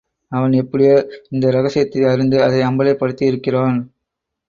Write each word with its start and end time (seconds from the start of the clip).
அவன் 0.31 0.51
எப்படியோ 0.51 0.95
இந்த 1.29 1.51
ரகசியத்தை 1.51 2.03
அறிந்து 2.03 2.43
அதை 2.43 2.61
அம்பலப்படுத்தியிருக்கிறான். 2.61 3.79